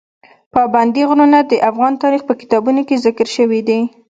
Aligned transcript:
پابندی 0.53 1.03
غرونه 1.09 1.39
د 1.43 1.53
افغان 1.69 1.93
تاریخ 2.03 2.21
په 2.29 2.33
کتابونو 2.41 2.81
کې 2.87 3.01
ذکر 3.05 3.27
شوی 3.35 3.61
دي. 3.67 3.79